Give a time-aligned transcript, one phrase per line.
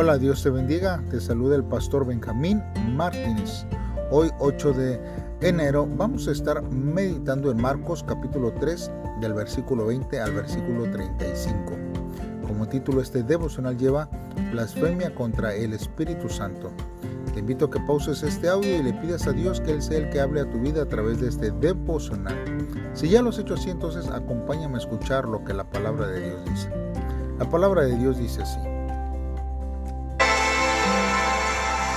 [0.00, 1.02] Hola, Dios te bendiga.
[1.10, 2.62] Te saluda el pastor Benjamín
[2.94, 3.66] Martínez.
[4.12, 5.00] Hoy 8 de
[5.40, 11.72] enero vamos a estar meditando en Marcos capítulo 3 del versículo 20 al versículo 35.
[12.46, 14.08] Como título este devocional lleva
[14.52, 16.70] Blasfemia contra el Espíritu Santo.
[17.34, 19.98] Te invito a que pauses este audio y le pidas a Dios que Él sea
[19.98, 22.36] el que hable a tu vida a través de este devocional.
[22.94, 26.20] Si ya lo has hecho así, entonces acompáñame a escuchar lo que la palabra de
[26.24, 26.70] Dios dice.
[27.36, 28.77] La palabra de Dios dice así.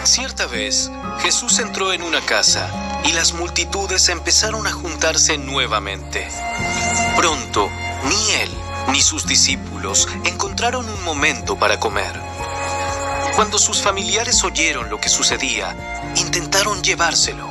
[0.04, 2.70] Cierta vez, Jesús entró en una casa
[3.06, 6.28] y las multitudes empezaron a juntarse nuevamente.
[7.16, 7.70] Pronto,
[8.06, 8.50] ni él
[8.90, 12.20] ni sus discípulos encontraron un momento para comer.
[13.36, 17.48] Cuando sus familiares oyeron lo que sucedía, intentaron llevárselo.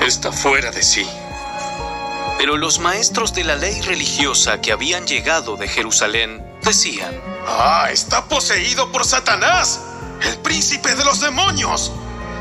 [0.00, 1.06] Está fuera de sí.
[2.38, 8.26] Pero los maestros de la ley religiosa que habían llegado de Jerusalén decían, Ah, está
[8.26, 9.80] poseído por Satanás
[10.22, 11.92] el príncipe de los demonios.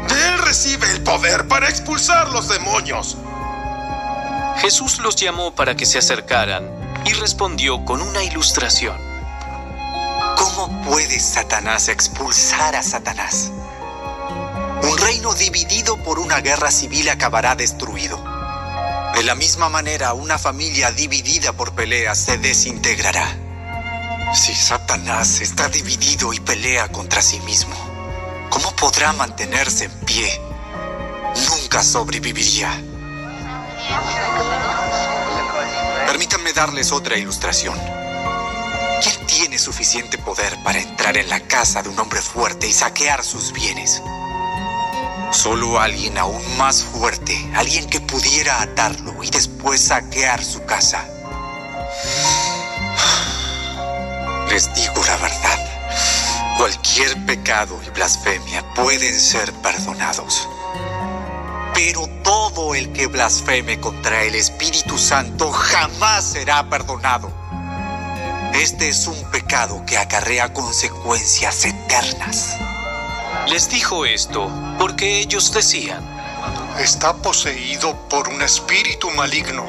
[0.07, 3.17] De él recibe el poder para expulsar los demonios.
[4.57, 6.69] Jesús los llamó para que se acercaran
[7.05, 8.97] y respondió con una ilustración.
[10.37, 13.51] ¿Cómo puede Satanás expulsar a Satanás?
[14.81, 18.17] Un reino dividido por una guerra civil acabará destruido.
[19.15, 23.44] De la misma manera, una familia dividida por peleas se desintegrará.
[24.33, 27.75] Si Satanás está dividido y pelea contra sí mismo,
[28.49, 30.41] ¿cómo podrá mantenerse en pie?
[31.49, 32.69] Nunca sobreviviría.
[36.07, 37.79] Permítanme darles otra ilustración.
[39.01, 43.23] ¿Quién tiene suficiente poder para entrar en la casa de un hombre fuerte y saquear
[43.23, 44.01] sus bienes?
[45.31, 51.05] Solo alguien aún más fuerte, alguien que pudiera atarlo y después saquear su casa.
[54.49, 55.59] Les digo la verdad.
[56.57, 60.47] Cualquier pecado y blasfemia pueden ser perdonados.
[61.73, 67.31] Pero todo el que blasfeme contra el Espíritu Santo jamás será perdonado.
[68.53, 72.55] Este es un pecado que acarrea consecuencias eternas.
[73.47, 74.49] Les dijo esto
[74.79, 76.15] porque ellos decían,
[76.79, 79.65] Está poseído por un espíritu maligno.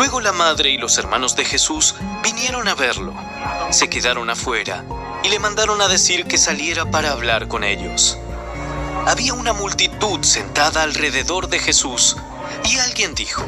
[0.00, 3.12] Luego la madre y los hermanos de Jesús vinieron a verlo.
[3.68, 4.82] Se quedaron afuera
[5.22, 8.16] y le mandaron a decir que saliera para hablar con ellos.
[9.06, 12.16] Había una multitud sentada alrededor de Jesús
[12.64, 13.44] y alguien dijo,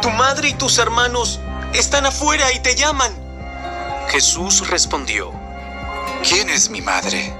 [0.00, 1.40] Tu madre y tus hermanos
[1.74, 3.12] están afuera y te llaman.
[4.08, 5.30] Jesús respondió,
[6.26, 7.34] ¿Quién es mi madre?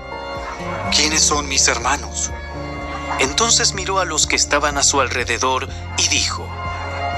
[0.94, 2.30] ¿Quiénes son mis hermanos?
[3.19, 6.46] Entonces miró a los que estaban a su alrededor y dijo,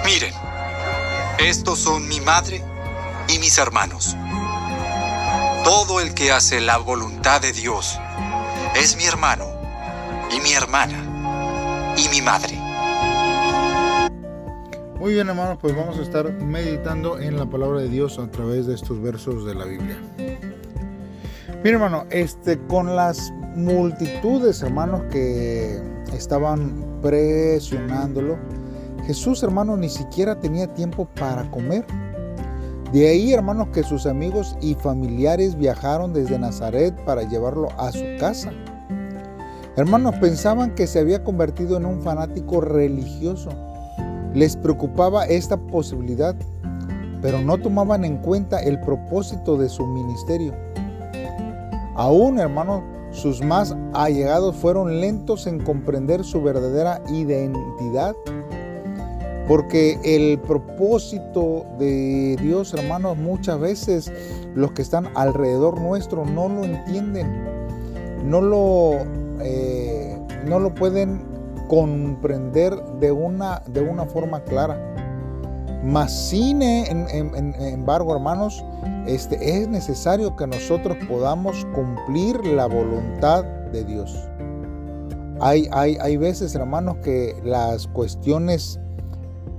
[0.04, 0.32] Miren,
[1.38, 2.62] estos son mi madre
[3.28, 4.16] y mis hermanos.
[5.64, 7.98] Todo el que hace la voluntad de Dios
[8.76, 9.46] es mi hermano
[10.30, 12.58] y mi hermana y mi madre.
[14.98, 18.66] Muy bien hermanos, pues vamos a estar meditando en la palabra de Dios a través
[18.66, 19.98] de estos versos de la Biblia.
[21.62, 25.80] Mira hermano, este, con las multitudes hermanos que
[26.12, 28.38] estaban presionándolo,
[29.06, 31.84] Jesús hermano ni siquiera tenía tiempo para comer.
[32.92, 38.04] De ahí hermanos que sus amigos y familiares viajaron desde Nazaret para llevarlo a su
[38.18, 38.52] casa.
[39.76, 43.50] Hermanos pensaban que se había convertido en un fanático religioso
[44.34, 46.34] les preocupaba esta posibilidad,
[47.22, 50.52] pero no tomaban en cuenta el propósito de su ministerio.
[51.94, 52.82] Aún, hermanos,
[53.12, 58.16] sus más allegados fueron lentos en comprender su verdadera identidad,
[59.46, 64.10] porque el propósito de Dios, hermanos, muchas veces
[64.54, 67.44] los que están alrededor nuestro no lo entienden,
[68.24, 68.92] no lo,
[69.40, 71.22] eh, no lo pueden
[71.68, 74.78] comprender de una, de una forma clara.
[75.82, 77.06] Mas sin en,
[77.60, 78.64] embargo, hermanos,
[79.06, 84.16] este, es necesario que nosotros podamos cumplir la voluntad de Dios.
[85.40, 88.80] Hay, hay, hay veces, hermanos, que las cuestiones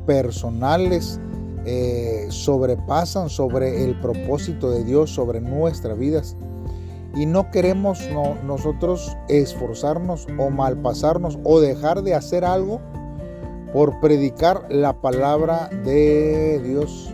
[0.06, 1.19] personales
[1.66, 6.36] eh, sobrepasan sobre el propósito de Dios sobre nuestras vidas
[7.16, 8.00] y no queremos
[8.46, 12.81] nosotros esforzarnos o malpasarnos o dejar de hacer algo
[13.74, 17.13] por predicar la palabra de Dios.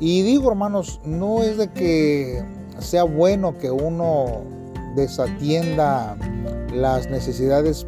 [0.00, 2.42] Y digo, hermanos, no es de que
[2.78, 4.42] sea bueno que uno
[4.94, 6.16] desatienda
[6.74, 7.86] las necesidades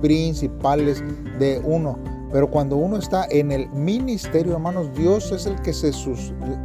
[0.00, 1.02] principales
[1.38, 1.98] de uno,
[2.32, 5.92] pero cuando uno está en el ministerio, hermanos, Dios es el que, se,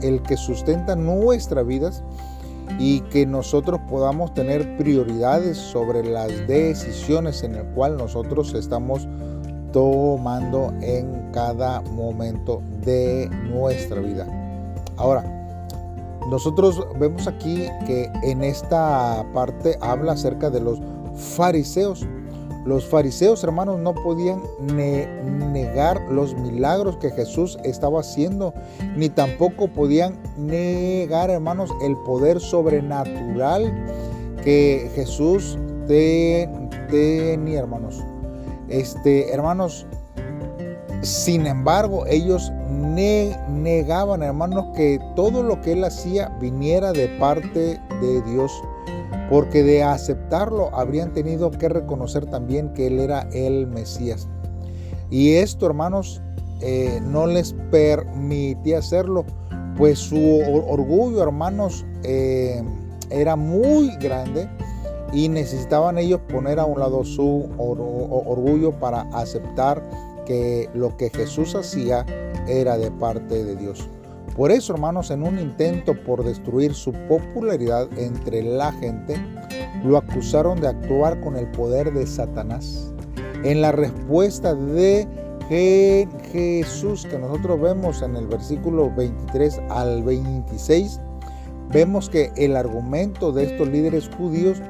[0.01, 2.04] el que sustenta nuestras vidas
[2.80, 9.07] y que nosotros podamos tener prioridades sobre las decisiones en el cual nosotros estamos
[9.71, 14.27] tomando en cada momento de nuestra vida.
[14.98, 15.24] Ahora,
[16.30, 20.80] nosotros vemos aquí que en esta parte habla acerca de los
[21.15, 22.07] fariseos.
[22.65, 28.54] Los fariseos, hermanos, no podían negar los milagros que Jesús estaba haciendo,
[28.95, 33.74] ni tampoco podían negar, hermanos, el poder sobrenatural
[34.44, 35.57] que Jesús
[35.88, 38.01] tenía, hermanos.
[38.69, 39.86] Este, hermanos,
[41.01, 42.50] sin embargo, ellos
[43.50, 48.51] negaban, hermanos, que todo lo que él hacía viniera de parte de Dios
[49.30, 54.28] porque de aceptarlo habrían tenido que reconocer también que Él era el Mesías.
[55.10, 56.22] Y esto, hermanos,
[56.62, 59.25] eh, no les permitía hacerlo,
[59.78, 62.64] pues su orgullo, hermanos, eh,
[63.10, 64.50] era muy grande
[65.12, 69.84] y necesitaban ellos poner a un lado su orgullo para aceptar
[70.25, 72.06] que lo que Jesús hacía
[72.48, 73.88] era de parte de Dios.
[74.36, 79.16] Por eso, hermanos, en un intento por destruir su popularidad entre la gente,
[79.84, 82.92] lo acusaron de actuar con el poder de Satanás.
[83.44, 85.08] En la respuesta de
[86.32, 91.00] Jesús que nosotros vemos en el versículo 23 al 26,
[91.72, 94.62] vemos que el argumento de estos líderes judíos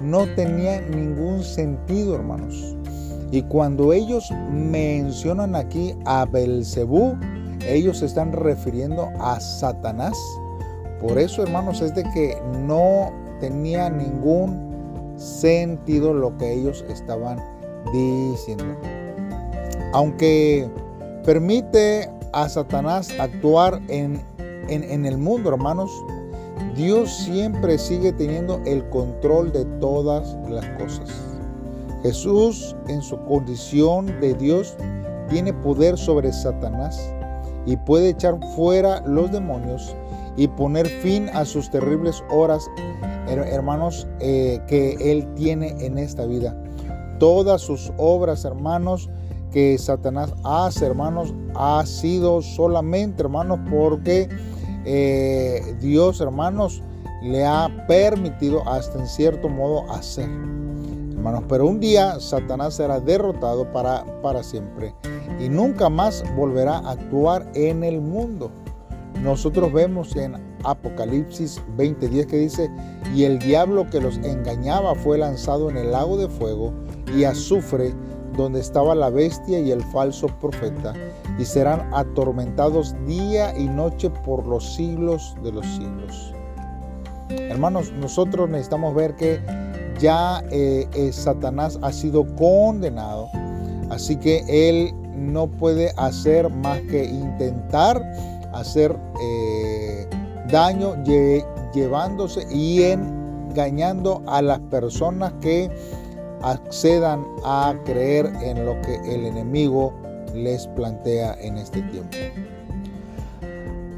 [0.00, 2.74] no tenía ningún sentido, hermanos.
[3.32, 7.18] Y cuando ellos mencionan aquí a Belcebú,
[7.66, 10.16] ellos se están refiriendo a Satanás.
[11.00, 13.10] Por eso, hermanos, es de que no
[13.40, 17.38] tenía ningún sentido lo que ellos estaban
[17.92, 18.76] diciendo.
[19.92, 20.70] Aunque
[21.24, 24.22] permite a Satanás actuar en,
[24.68, 25.90] en, el mundo, hermanos,
[26.76, 31.10] Dios siempre sigue teniendo el control de todas las cosas.
[32.02, 34.76] Jesús, en su condición de Dios,
[35.28, 37.12] tiene poder sobre Satanás
[37.66, 39.94] y puede echar fuera los demonios
[40.36, 42.68] y poner fin a sus terribles horas,
[43.26, 46.56] hermanos, eh, que Él tiene en esta vida.
[47.18, 49.10] Todas sus obras, hermanos,
[49.52, 54.28] que Satanás hace, hermanos, ha sido solamente, hermanos, porque
[54.84, 56.82] eh, Dios, hermanos,
[57.22, 60.28] le ha permitido hasta en cierto modo hacer.
[61.20, 64.94] Hermanos, pero un día Satanás será derrotado para, para siempre
[65.38, 68.50] y nunca más volverá a actuar en el mundo.
[69.22, 72.70] Nosotros vemos en Apocalipsis 20:10 que dice,
[73.14, 76.72] y el diablo que los engañaba fue lanzado en el lago de fuego
[77.14, 77.92] y azufre,
[78.34, 80.94] donde estaba la bestia y el falso profeta,
[81.38, 86.32] y serán atormentados día y noche por los siglos de los siglos.
[87.28, 89.38] Hermanos, nosotros necesitamos ver que
[90.00, 93.28] ya eh, eh, Satanás ha sido condenado,
[93.90, 98.02] así que él no puede hacer más que intentar
[98.52, 100.08] hacer eh,
[100.50, 100.94] daño
[101.74, 105.70] llevándose y engañando a las personas que
[106.42, 109.92] accedan a creer en lo que el enemigo
[110.34, 112.16] les plantea en este tiempo.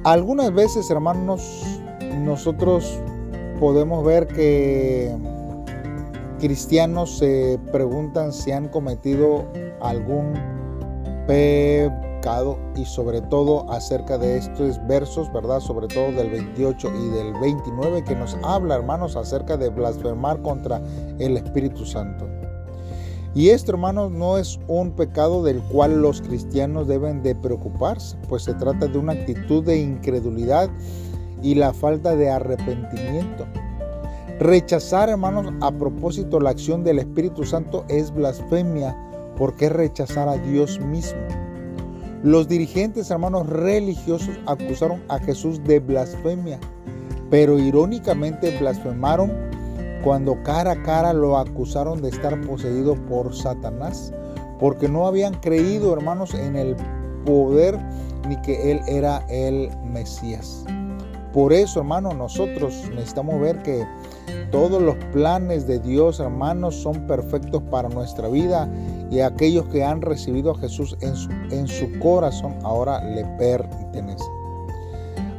[0.04, 1.80] Algunas veces, hermanos,
[2.18, 3.00] nosotros
[3.60, 5.14] podemos ver que
[6.42, 9.46] cristianos se preguntan si han cometido
[9.80, 10.32] algún
[11.28, 15.60] pecado y sobre todo acerca de estos versos, ¿verdad?
[15.60, 20.82] Sobre todo del 28 y del 29 que nos habla, hermanos, acerca de blasfemar contra
[21.20, 22.26] el Espíritu Santo.
[23.36, 28.42] Y esto, hermanos, no es un pecado del cual los cristianos deben de preocuparse, pues
[28.42, 30.68] se trata de una actitud de incredulidad
[31.40, 33.46] y la falta de arrepentimiento.
[34.42, 38.92] Rechazar, hermanos, a propósito la acción del Espíritu Santo es blasfemia
[39.36, 41.20] ¿Por qué rechazar a Dios mismo?
[42.24, 46.58] Los dirigentes hermanos religiosos acusaron a Jesús de blasfemia,
[47.30, 49.30] pero irónicamente blasfemaron
[50.02, 54.12] cuando cara a cara lo acusaron de estar poseído por Satanás,
[54.58, 56.74] porque no habían creído, hermanos, en el
[57.24, 57.78] poder
[58.28, 60.64] ni que Él era el Mesías.
[61.32, 63.86] Por eso, hermanos, nosotros necesitamos ver que
[64.52, 68.68] todos los planes de Dios, hermanos, son perfectos para nuestra vida
[69.10, 74.32] y aquellos que han recibido a Jesús en su, corazón ahora le pertenecen.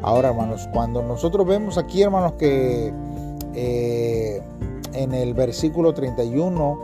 [0.01, 2.91] Ahora, hermanos, cuando nosotros vemos aquí, hermanos, que
[3.55, 4.41] eh,
[4.93, 6.79] en el versículo 31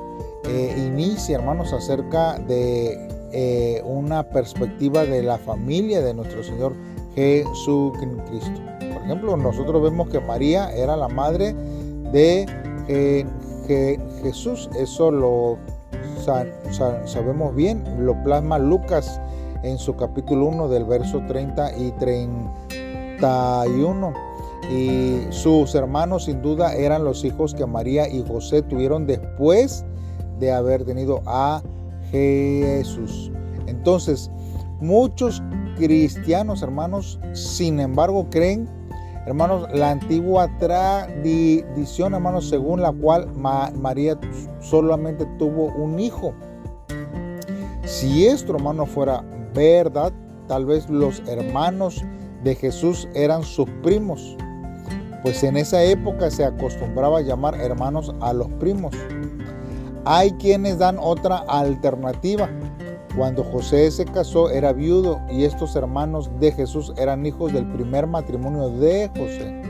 [0.46, 2.98] eh, inicia, hermanos, acerca de
[3.32, 6.74] eh, una perspectiva de la familia de nuestro Señor
[7.15, 8.62] Jesucristo.
[8.79, 11.56] Por ejemplo, nosotros vemos que María era la madre
[12.12, 13.25] de
[14.22, 14.70] Jesús.
[14.78, 15.58] Eso lo
[17.06, 19.20] sabemos bien, lo plasma Lucas
[19.63, 24.13] en su capítulo 1 del verso 30 y 31.
[24.72, 29.84] Y sus hermanos sin duda eran los hijos que María y José tuvieron después
[30.39, 31.63] de haber tenido a
[32.12, 33.32] Jesús.
[33.66, 34.30] Entonces,
[34.80, 35.42] muchos
[35.75, 38.70] cristianos, hermanos, sin embargo, creen,
[39.29, 44.19] hermanos, la antigua tradición, hermanos, según la cual María
[44.59, 46.33] solamente tuvo un hijo.
[47.83, 50.12] Si esto, hermano, fuera verdad,
[50.48, 52.03] tal vez los hermanos
[52.43, 54.36] de Jesús eran sus primos,
[55.21, 58.95] pues en esa época se acostumbraba a llamar hermanos a los primos.
[60.05, 62.50] Hay quienes dan otra alternativa.
[63.19, 68.07] Cuando José se casó era viudo y estos hermanos de Jesús eran hijos del primer
[68.07, 69.61] matrimonio de José.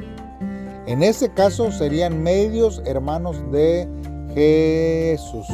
[0.86, 3.88] En ese caso serían medios hermanos de
[4.36, 5.48] Jesús.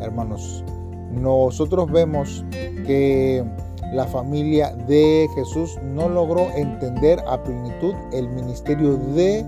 [0.00, 0.64] Hermanos,
[1.12, 3.44] nosotros vemos que
[3.92, 9.46] la familia de Jesús no logró entender a plenitud el ministerio de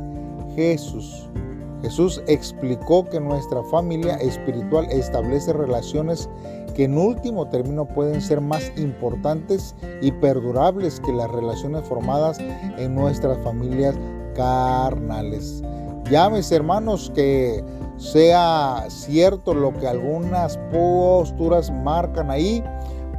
[0.54, 1.28] Jesús.
[1.82, 6.30] Jesús explicó que nuestra familia espiritual establece relaciones
[6.74, 12.38] que en último término pueden ser más importantes y perdurables que las relaciones formadas
[12.78, 13.96] en nuestras familias
[14.34, 15.62] carnales.
[16.32, 17.64] Mis hermanos que
[17.96, 22.62] sea cierto lo que algunas posturas marcan ahí,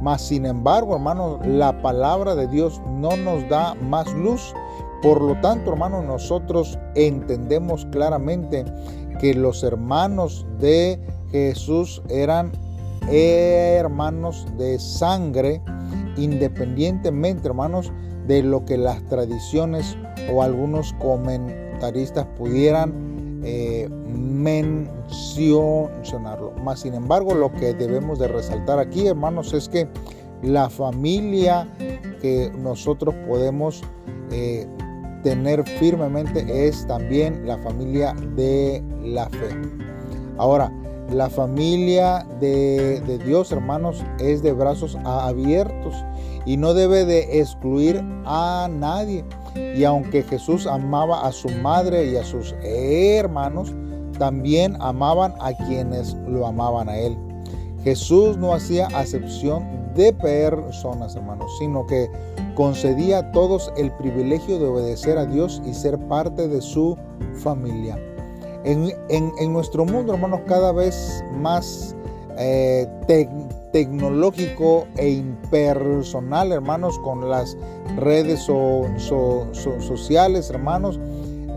[0.00, 4.54] mas sin embargo, hermanos, la palabra de Dios no nos da más luz.
[5.02, 8.64] Por lo tanto, hermanos, nosotros entendemos claramente
[9.18, 12.52] que los hermanos de Jesús eran
[13.08, 15.60] hermanos de sangre,
[16.16, 17.92] independientemente, hermanos,
[18.26, 19.96] de lo que las tradiciones
[20.32, 26.52] o algunos comentaristas pudieran eh, mencionarlo.
[26.64, 29.86] Más sin embargo, lo que debemos de resaltar aquí, hermanos, es que
[30.42, 31.68] la familia
[32.20, 33.82] que nosotros podemos
[34.30, 34.66] eh,
[35.22, 39.48] tener firmemente es también la familia de la fe.
[40.38, 40.72] Ahora,
[41.10, 45.94] la familia de, Dios, hermanos, es de brazos abiertos
[46.44, 49.24] y no debe de excluir a nadie.
[49.76, 53.72] Y aunque Jesús amaba a su madre y a sus hermanos,
[54.18, 57.16] también amaban a quienes lo amaban a Él.
[57.84, 62.10] Jesús no hacía acepción de personas, hermanos, sino que
[62.54, 66.96] concedía a todos el privilegio de obedecer a Dios y ser parte de su
[67.34, 67.98] familia.
[68.66, 71.94] En, nuestro mundo, hermanos, cada vez más
[72.36, 72.88] eh,
[73.70, 77.56] tecnológico e impersonal, hermanos, con las
[77.96, 80.98] redes sociales, hermanos,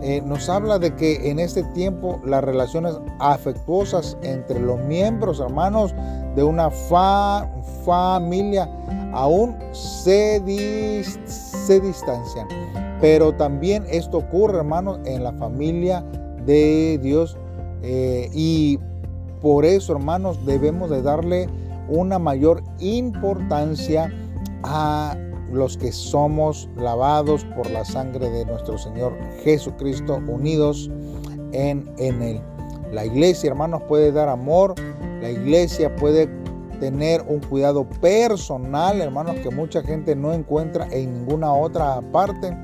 [0.02, 5.92] eh, nos habla de que en este tiempo las relaciones afectuosas entre los miembros, hermanos,
[6.36, 6.70] de una
[7.84, 8.70] familia
[9.12, 10.40] aún se,
[11.26, 12.46] se distancian.
[13.00, 16.04] Pero también esto ocurre, hermanos, en la familia
[16.46, 17.36] de Dios.
[17.82, 18.78] Eh, y
[19.40, 21.48] por eso, hermanos, debemos de darle
[21.88, 24.12] una mayor importancia
[24.62, 25.16] a
[25.50, 30.90] los que somos lavados por la sangre de nuestro Señor Jesucristo, unidos
[31.52, 32.40] en, en Él.
[32.92, 34.74] La iglesia, hermanos, puede dar amor,
[35.20, 36.28] la iglesia puede
[36.80, 42.56] tener un cuidado personal, hermanos, que mucha gente no encuentra en ninguna otra parte.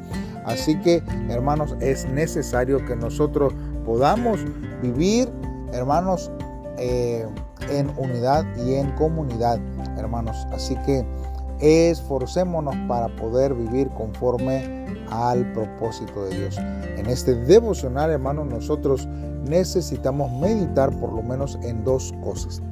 [0.46, 3.52] Así que, hermanos, es necesario que nosotros
[3.84, 4.40] podamos
[4.80, 5.28] vivir,
[5.72, 6.30] hermanos,
[6.78, 7.26] eh,
[7.70, 9.58] en unidad y en comunidad,
[9.98, 10.46] hermanos.
[10.52, 11.04] Así que
[11.60, 16.58] esforcémonos para poder vivir conforme al propósito de Dios.
[16.96, 19.08] En este devocional, hermanos, nosotros
[19.48, 22.62] necesitamos meditar por lo menos en dos cosas.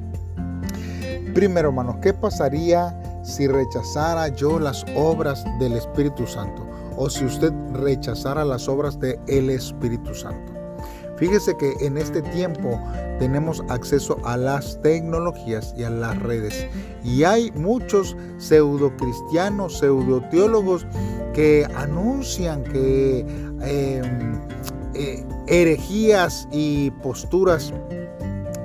[1.33, 6.65] Primero, hermanos, ¿qué pasaría si rechazara yo las obras del Espíritu Santo?
[6.97, 10.53] O si usted rechazara las obras del Espíritu Santo.
[11.17, 12.79] Fíjese que en este tiempo
[13.19, 16.67] tenemos acceso a las tecnologías y a las redes.
[17.03, 20.85] Y hay muchos pseudo cristianos, pseudo teólogos
[21.33, 23.19] que anuncian que
[23.61, 24.41] em,
[24.93, 27.73] eh, herejías y posturas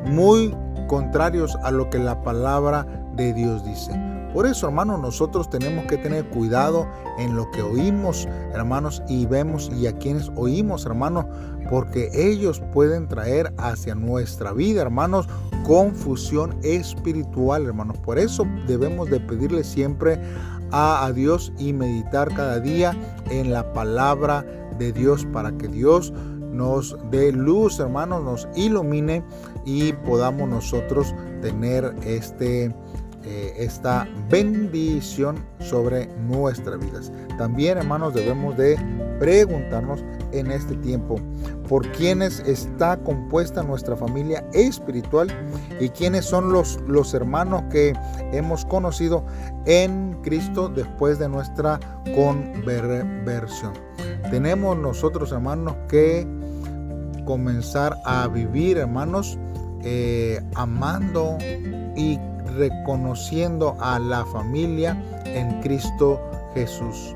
[0.07, 0.55] muy
[0.89, 2.85] contrarios a lo que la palabra
[3.15, 3.93] de Dios dice.
[4.33, 6.87] Por eso, hermanos, nosotros tenemos que tener cuidado
[7.19, 11.27] en lo que oímos, hermanos, y vemos y a quienes oímos, hermanos,
[11.69, 15.29] porque ellos pueden traer hacia nuestra vida, hermanos,
[15.65, 17.99] confusión espiritual, hermanos.
[17.99, 20.21] Por eso debemos de pedirle siempre
[20.73, 22.97] a, Dios y meditar cada día
[23.31, 24.45] en la palabra
[24.79, 26.13] de Dios para que Dios
[26.53, 29.25] nos dé luz, hermanos, nos ilumine
[29.65, 32.75] y podamos nosotros tener este
[33.25, 37.13] eh, esta bendición sobre nuestras vidas.
[37.37, 38.79] También, hermanos, debemos de
[39.19, 41.17] preguntarnos en este tiempo
[41.69, 45.29] por quiénes está compuesta nuestra familia espiritual
[45.79, 47.93] y quiénes son los, los hermanos que
[48.33, 49.25] hemos conocido
[49.67, 51.79] en Cristo después de nuestra
[52.15, 53.75] conversión.
[54.31, 56.27] Tenemos nosotros, hermanos, que
[57.27, 59.39] comenzar a vivir, hermanos,
[59.83, 61.39] eh, amando
[61.97, 62.19] y
[62.57, 66.21] reconociendo a la familia en Cristo
[66.55, 67.15] Jesús.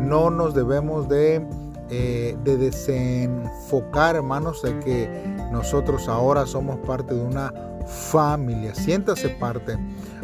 [0.00, 1.46] No nos debemos de,
[1.90, 5.08] eh, de desenfocar, hermanos, de que
[5.52, 7.52] nosotros ahora somos parte de una
[7.86, 8.74] familia.
[8.74, 9.76] Siéntase parte.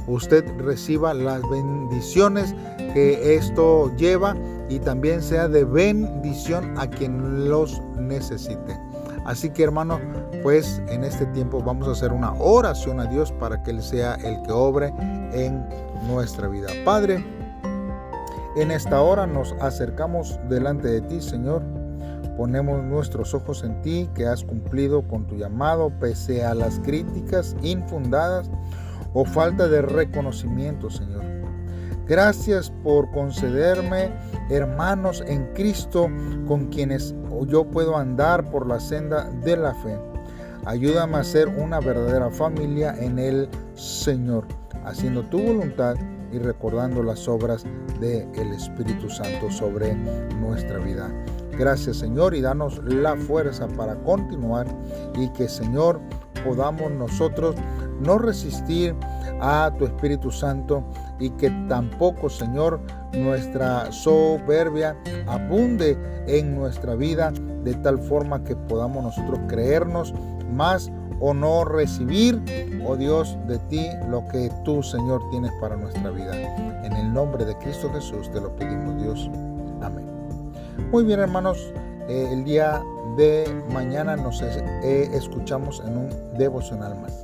[0.06, 2.54] Usted reciba las bendiciones
[2.92, 4.37] que esto lleva
[4.68, 8.78] y también sea de bendición a quien los necesite.
[9.25, 9.99] Así que hermano,
[10.43, 14.14] pues en este tiempo vamos a hacer una oración a Dios para que Él sea
[14.16, 14.93] el que obre
[15.33, 15.66] en
[16.07, 16.69] nuestra vida.
[16.85, 17.25] Padre,
[18.57, 21.62] en esta hora nos acercamos delante de ti, Señor.
[22.37, 27.57] Ponemos nuestros ojos en ti, que has cumplido con tu llamado, pese a las críticas
[27.62, 28.50] infundadas
[29.12, 31.25] o falta de reconocimiento, Señor.
[32.07, 34.12] Gracias por concederme
[34.50, 36.09] hermanos en Cristo
[36.47, 37.14] con quienes
[37.47, 39.99] yo puedo andar por la senda de la fe.
[40.64, 44.47] Ayúdame a ser una verdadera familia en el Señor,
[44.85, 45.97] haciendo tu voluntad
[46.33, 47.64] y recordando las obras
[48.00, 49.95] del Espíritu Santo sobre
[50.41, 51.11] nuestra vida.
[51.59, 54.67] Gracias Señor y danos la fuerza para continuar
[55.14, 56.00] y que Señor
[56.45, 57.55] podamos nosotros
[58.01, 58.95] no resistir
[59.41, 60.85] a tu Espíritu Santo
[61.19, 62.81] y que tampoco Señor
[63.13, 64.97] nuestra soberbia
[65.27, 67.33] abunde en nuestra vida
[67.63, 70.15] de tal forma que podamos nosotros creernos
[70.53, 72.43] más o no recibir,
[72.87, 76.35] oh Dios, de ti lo que tú, Señor, tienes para nuestra vida.
[76.85, 79.30] En el nombre de Cristo Jesús te lo pedimos, Dios.
[79.80, 80.04] Amén.
[80.91, 81.73] Muy bien, hermanos,
[82.09, 82.83] eh, el día
[83.17, 87.24] de mañana nos eh, escuchamos en un devocional más.